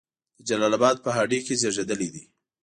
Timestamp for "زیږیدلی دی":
1.61-2.23